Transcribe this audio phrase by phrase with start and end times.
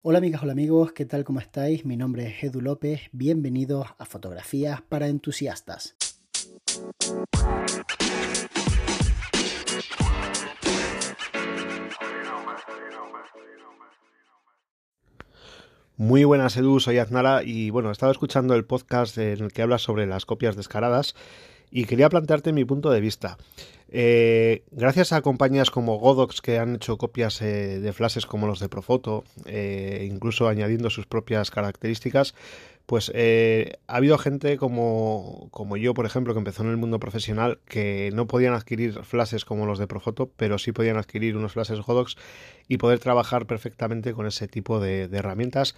[0.00, 1.24] Hola amigas, hola amigos, ¿qué tal?
[1.24, 1.84] ¿Cómo estáis?
[1.84, 5.96] Mi nombre es Edu López, bienvenidos a Fotografías para Entusiastas.
[15.96, 19.62] Muy buenas Edu, soy Aznara y bueno, he estado escuchando el podcast en el que
[19.62, 21.16] hablas sobre las copias descaradas
[21.72, 23.36] y quería plantearte mi punto de vista.
[23.90, 28.60] Eh, gracias a compañías como Godox que han hecho copias eh, de flashes como los
[28.60, 32.34] de Profoto, eh, incluso añadiendo sus propias características,
[32.84, 37.60] pues ha habido gente como, como, yo, por ejemplo, que empezó en el mundo profesional,
[37.66, 41.80] que no podían adquirir flashes como los de Profoto, pero sí podían adquirir unos flashes
[41.80, 42.16] Godox
[42.66, 45.74] y poder trabajar perfectamente con ese tipo de herramientas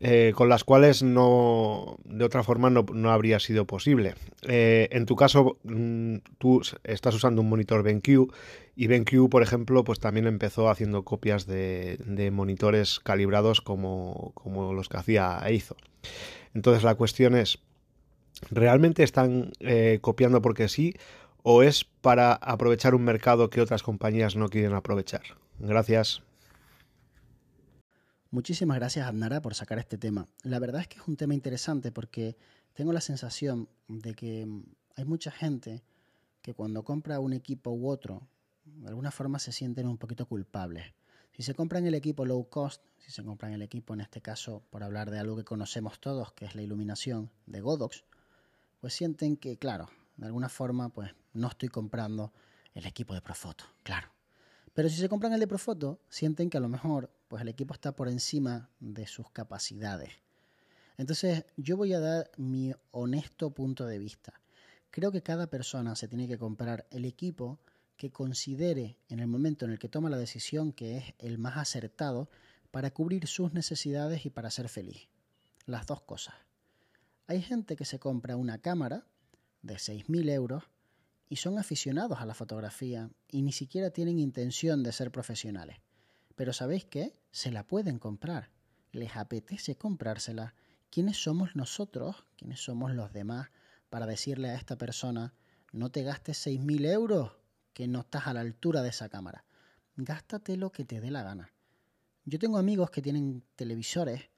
[0.00, 4.14] eh, con las cuales no de otra forma no, habría sido posible.
[4.42, 8.32] Eh, en tu caso, mm, tú estás usando un monitor BenQ
[8.76, 14.32] y BenQ, por ejemplo, pues también empezó haciendo copias de, monitores calibrados como,
[14.72, 15.76] los que hacía Eizo.
[16.54, 17.58] Entonces la cuestión es,
[18.52, 20.94] ¿realmente están eh, copiando porque sí
[21.42, 25.22] o es para aprovechar un mercado que otras compañías no quieren aprovechar?
[25.58, 26.22] Gracias.
[28.30, 30.28] Muchísimas gracias, Adnara, por sacar este tema.
[30.42, 32.36] La verdad es que es un tema interesante porque
[32.74, 34.64] tengo la sensación de que mm,
[34.96, 35.82] hay mucha gente
[36.42, 38.28] que cuando compra un equipo u otro,
[38.66, 40.92] de alguna forma se sienten un poquito culpables.
[41.32, 44.62] Si se compran el equipo low cost, si se compran el equipo, en este caso,
[44.68, 48.04] por hablar de algo que conocemos todos, que es la iluminación de Godox,
[48.80, 52.34] pues sienten que, claro, de alguna forma, pues no estoy comprando
[52.74, 54.08] el equipo de Profoto, claro.
[54.74, 57.74] Pero si se compran el de Profoto, sienten que a lo mejor pues el equipo
[57.74, 60.10] está por encima de sus capacidades.
[60.96, 64.40] Entonces, yo voy a dar mi honesto punto de vista.
[64.90, 67.60] Creo que cada persona se tiene que comprar el equipo
[67.96, 71.56] que considere en el momento en el que toma la decisión que es el más
[71.56, 72.28] acertado
[72.70, 75.08] para cubrir sus necesidades y para ser feliz.
[75.66, 76.34] Las dos cosas.
[77.26, 79.06] Hay gente que se compra una cámara
[79.62, 80.64] de 6.000 euros
[81.28, 85.76] y son aficionados a la fotografía y ni siquiera tienen intención de ser profesionales.
[86.38, 87.16] Pero ¿sabéis qué?
[87.32, 88.52] Se la pueden comprar.
[88.92, 90.54] Les apetece comprársela.
[90.88, 92.26] ¿Quiénes somos nosotros?
[92.36, 93.48] ¿Quiénes somos los demás
[93.90, 95.34] para decirle a esta persona,
[95.72, 97.32] no te gastes 6.000 euros,
[97.74, 99.44] que no estás a la altura de esa cámara?
[99.96, 101.52] Gástate lo que te dé la gana.
[102.24, 104.30] Yo tengo amigos que tienen televisores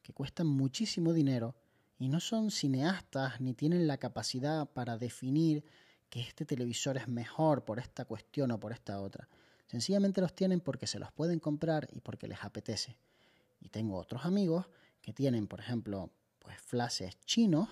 [0.00, 1.56] que cuestan muchísimo dinero
[1.98, 5.64] y no son cineastas ni tienen la capacidad para definir
[6.08, 9.28] que este televisor es mejor por esta cuestión o por esta otra.
[9.68, 12.96] Sencillamente los tienen porque se los pueden comprar y porque les apetece.
[13.60, 14.66] Y tengo otros amigos
[15.02, 17.68] que tienen, por ejemplo, pues flashes chinos,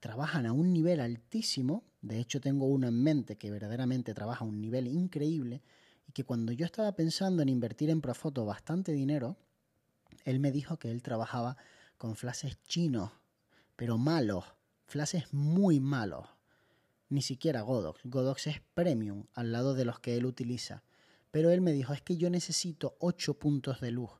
[0.00, 4.48] trabajan a un nivel altísimo, de hecho tengo uno en mente que verdaderamente trabaja a
[4.48, 5.62] un nivel increíble
[6.08, 9.36] y que cuando yo estaba pensando en invertir en Profoto bastante dinero,
[10.24, 11.56] él me dijo que él trabajaba
[11.98, 13.10] con flashes chinos,
[13.76, 14.44] pero malos,
[14.86, 16.26] flashes muy malos.
[17.08, 18.00] Ni siquiera Godox.
[18.04, 20.82] Godox es premium al lado de los que él utiliza.
[21.32, 24.10] Pero él me dijo, es que yo necesito 8 puntos de luz.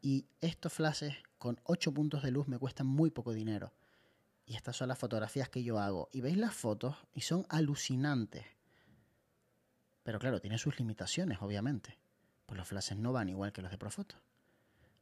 [0.00, 3.72] Y estos flashes con 8 puntos de luz me cuestan muy poco dinero.
[4.46, 6.08] Y estas son las fotografías que yo hago.
[6.10, 8.46] Y veis las fotos y son alucinantes.
[10.02, 11.98] Pero claro, tiene sus limitaciones, obviamente.
[12.46, 14.16] Pues los flashes no van igual que los de Profoto.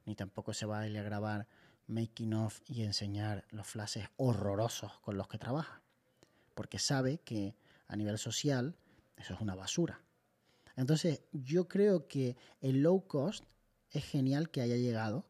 [0.05, 1.47] Ni tampoco se va a ir a grabar
[1.87, 5.81] making of y enseñar los flashes horrorosos con los que trabaja.
[6.57, 7.55] Porque sabe que
[7.87, 8.77] a nivel social
[9.17, 10.01] eso es una basura.
[10.77, 13.45] Entonces, yo creo que el low cost
[13.91, 15.27] es genial que haya llegado,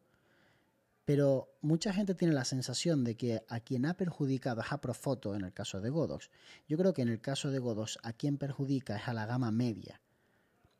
[1.05, 5.35] pero mucha gente tiene la sensación de que a quien ha perjudicado es a Profoto
[5.35, 6.29] en el caso de Godox.
[6.67, 9.51] Yo creo que en el caso de Godox a quien perjudica es a la gama
[9.51, 9.99] media,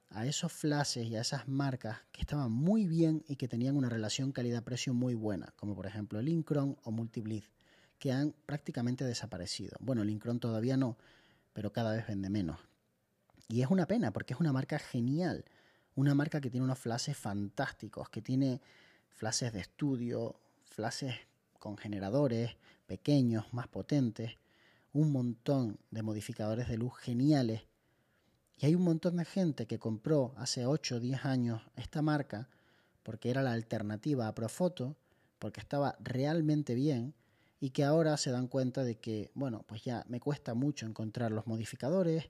[0.10, 3.90] a esos flashes y a esas marcas que estaban muy bien y que tenían una
[3.90, 7.50] relación calidad-precio muy buena, como por ejemplo el Incron o Multiblitz,
[8.00, 9.76] que han prácticamente desaparecido.
[9.82, 10.98] Bueno, el todavía no,
[11.52, 12.60] pero cada vez vende menos.
[13.48, 15.46] Y es una pena porque es una marca genial,
[15.96, 18.62] una marca que tiene unos flashes fantásticos, que tiene
[19.10, 21.16] flashes de estudio, flashes
[21.60, 22.58] con generadores
[22.88, 24.38] pequeños, más potentes,
[24.92, 27.64] un montón de modificadores de luz geniales.
[28.58, 32.50] Y hay un montón de gente que compró hace 8 o 10 años esta marca
[33.04, 34.96] porque era la alternativa a Profoto,
[35.40, 37.14] porque estaba realmente bien
[37.60, 41.32] y que ahora se dan cuenta de que, bueno, pues ya me cuesta mucho encontrar
[41.32, 42.30] los modificadores,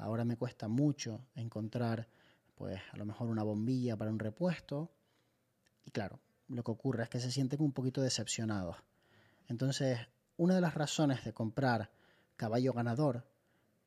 [0.00, 2.08] Ahora me cuesta mucho encontrar,
[2.54, 4.90] pues a lo mejor una bombilla para un repuesto.
[5.84, 8.76] Y claro, lo que ocurre es que se sienten un poquito decepcionados.
[9.46, 9.98] Entonces,
[10.38, 11.90] una de las razones de comprar
[12.36, 13.26] caballo ganador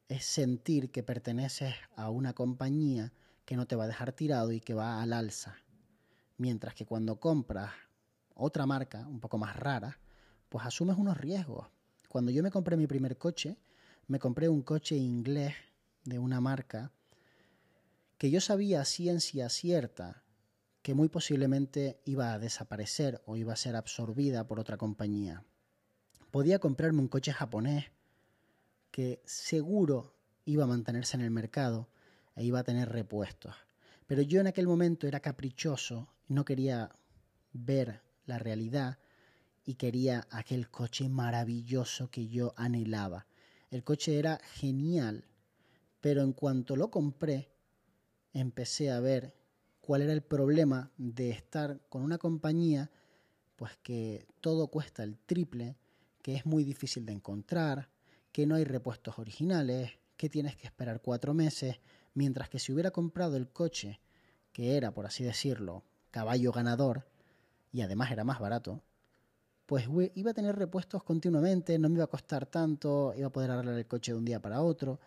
[0.08, 3.12] es sentir que perteneces a una compañía
[3.44, 5.56] que no te va a dejar tirado y que va al alza.
[6.38, 7.72] Mientras que cuando compras
[8.36, 9.98] otra marca, un poco más rara,
[10.50, 11.66] pues asumes unos riesgos.
[12.08, 13.58] Cuando yo me compré mi primer coche,
[14.06, 15.56] me compré un coche inglés
[16.04, 16.92] de una marca
[18.18, 20.24] que yo sabía ciencia cierta
[20.82, 25.46] que muy posiblemente iba a desaparecer o iba a ser absorbida por otra compañía.
[26.30, 27.86] Podía comprarme un coche japonés
[28.92, 30.16] que seguro
[30.46, 31.90] iba a mantenerse en el mercado
[32.36, 33.56] e iba a tener repuestos.
[34.08, 36.92] Pero yo en aquel momento era caprichoso, no quería
[37.54, 39.00] ver la realidad
[39.66, 43.28] y quería aquel coche maravilloso que yo anhelaba.
[43.72, 45.26] El coche era genial,
[46.04, 47.50] pero en cuanto lo compré,
[48.34, 49.34] empecé a ver
[49.80, 52.92] cuál era el problema de estar con una compañía
[53.56, 55.78] pues que todo cuesta el triple,
[56.22, 57.88] que es muy difícil de encontrar,
[58.34, 61.80] que no hay repuestos originales, que tienes que esperar cuatro meses,
[62.16, 64.02] mientras que si hubiera comprado el coche,
[64.52, 67.08] que era, por así decirlo, caballo ganador,
[67.72, 68.84] y además era más barato,
[69.66, 73.52] pues iba a tener repuestos continuamente, no me iba a costar tanto, iba a poder
[73.52, 75.00] arreglar el coche de un día para otro.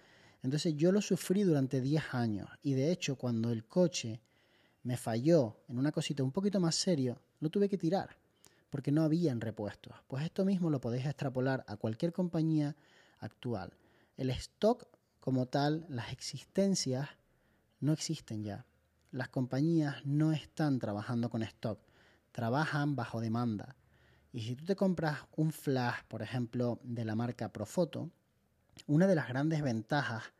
[0.47, 4.21] Entonces yo lo sufrí durante 10 años y de hecho cuando el coche
[4.85, 8.17] me falló en una cosita un poquito más serio, lo tuve que tirar
[8.71, 9.93] porque no habían repuestos.
[10.07, 12.77] Pues esto mismo lo podéis extrapolar a cualquier compañía
[13.19, 13.73] actual.
[14.17, 14.87] El stock
[15.19, 17.09] como tal, las existencias
[17.81, 18.67] no existen ya.
[19.11, 21.81] Las compañías no están trabajando con stock,
[22.31, 23.75] trabajan bajo demanda.
[24.33, 28.13] Y si tú te compras un flash, por ejemplo, de la marca Profoto,
[28.87, 30.36] una de las grandes ventajas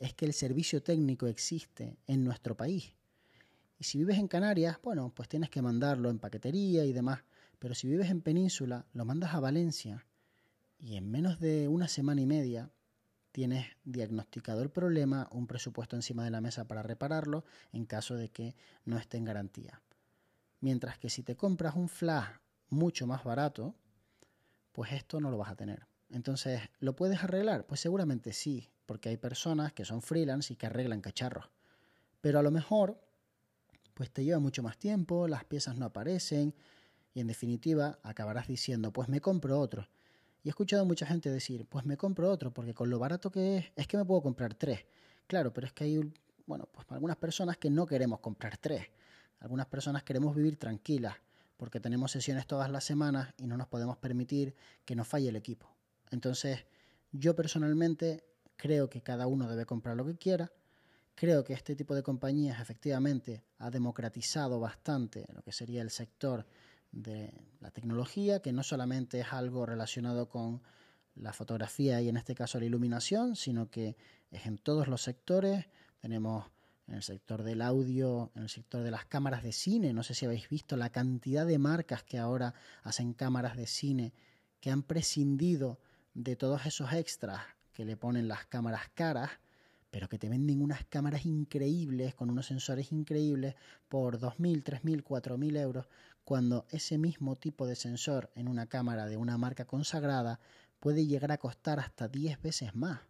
[0.00, 2.94] es que el servicio técnico existe en nuestro país.
[3.78, 7.22] Y si vives en Canarias, bueno, pues tienes que mandarlo en paquetería y demás.
[7.58, 10.06] Pero si vives en Península, lo mandas a Valencia
[10.78, 12.70] y en menos de una semana y media
[13.30, 18.30] tienes diagnosticado el problema, un presupuesto encima de la mesa para repararlo en caso de
[18.30, 18.56] que
[18.86, 19.82] no esté en garantía.
[20.60, 22.38] Mientras que si te compras un flash
[22.70, 23.74] mucho más barato,
[24.72, 25.89] pues esto no lo vas a tener.
[26.10, 27.66] Entonces, ¿lo puedes arreglar?
[27.66, 31.48] Pues seguramente sí, porque hay personas que son freelance y que arreglan cacharros.
[32.20, 33.00] Pero a lo mejor,
[33.94, 36.54] pues te lleva mucho más tiempo, las piezas no aparecen
[37.14, 39.88] y en definitiva acabarás diciendo, pues me compro otro.
[40.42, 43.30] Y he escuchado a mucha gente decir, pues me compro otro, porque con lo barato
[43.30, 44.86] que es, es que me puedo comprar tres.
[45.26, 46.12] Claro, pero es que hay,
[46.46, 48.86] bueno, pues algunas personas que no queremos comprar tres.
[49.38, 51.14] Algunas personas queremos vivir tranquilas,
[51.56, 54.54] porque tenemos sesiones todas las semanas y no nos podemos permitir
[54.84, 55.70] que nos falle el equipo.
[56.10, 56.66] Entonces,
[57.12, 58.24] yo personalmente
[58.56, 60.52] creo que cada uno debe comprar lo que quiera.
[61.14, 66.46] Creo que este tipo de compañías efectivamente ha democratizado bastante lo que sería el sector
[66.92, 70.62] de la tecnología, que no solamente es algo relacionado con
[71.14, 73.96] la fotografía y en este caso la iluminación, sino que
[74.30, 75.66] es en todos los sectores.
[76.00, 76.50] Tenemos
[76.86, 79.92] en el sector del audio, en el sector de las cámaras de cine.
[79.92, 84.12] No sé si habéis visto la cantidad de marcas que ahora hacen cámaras de cine
[84.60, 85.78] que han prescindido
[86.14, 87.40] de todos esos extras
[87.72, 89.30] que le ponen las cámaras caras,
[89.90, 93.54] pero que te venden unas cámaras increíbles con unos sensores increíbles
[93.88, 95.86] por 2.000, 3.000, 4.000 euros,
[96.24, 100.38] cuando ese mismo tipo de sensor en una cámara de una marca consagrada
[100.78, 103.00] puede llegar a costar hasta 10 veces más.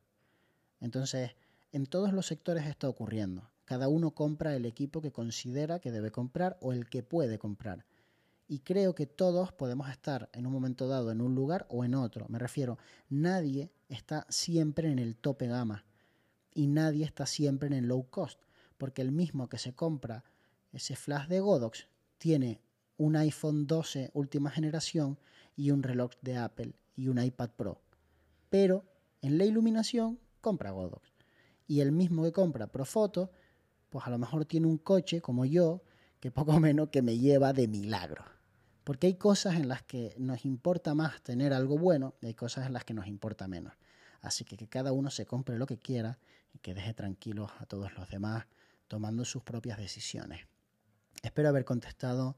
[0.81, 1.33] Entonces,
[1.73, 3.51] en todos los sectores está ocurriendo.
[3.65, 7.85] Cada uno compra el equipo que considera que debe comprar o el que puede comprar.
[8.53, 11.95] Y creo que todos podemos estar en un momento dado en un lugar o en
[11.95, 12.27] otro.
[12.29, 15.85] Me refiero, nadie está siempre en el tope gama
[16.53, 18.41] y nadie está siempre en el low cost,
[18.77, 20.25] porque el mismo que se compra
[20.73, 21.87] ese flash de Godox
[22.19, 22.61] tiene
[22.97, 25.17] un iPhone 12 última generación
[25.55, 27.81] y un reloj de Apple y un iPad Pro.
[28.49, 28.85] Pero
[29.23, 31.13] en la iluminación compra Godox.
[31.69, 33.31] Y el mismo que compra Profoto,
[33.91, 35.85] pues a lo mejor tiene un coche como yo,
[36.19, 38.25] que poco menos que me lleva de milagro.
[38.85, 42.67] Porque hay cosas en las que nos importa más tener algo bueno y hay cosas
[42.67, 43.75] en las que nos importa menos.
[44.21, 46.19] Así que que cada uno se compre lo que quiera
[46.53, 48.47] y que deje tranquilos a todos los demás
[48.89, 50.47] tomando sus propias decisiones.
[51.23, 52.37] Espero haber contestado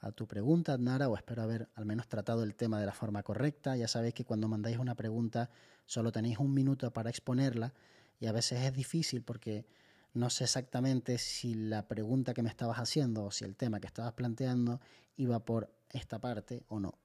[0.00, 3.22] a tu pregunta, Nara, o espero haber al menos tratado el tema de la forma
[3.22, 3.76] correcta.
[3.76, 5.50] Ya sabéis que cuando mandáis una pregunta
[5.86, 7.72] solo tenéis un minuto para exponerla
[8.18, 9.66] y a veces es difícil porque
[10.14, 13.86] no sé exactamente si la pregunta que me estabas haciendo o si el tema que
[13.86, 14.80] estabas planteando
[15.16, 16.98] iba por esta parte o no.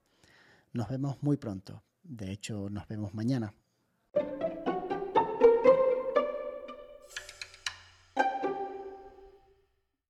[0.72, 1.82] Nos vemos muy pronto.
[2.02, 3.54] De hecho, nos vemos mañana.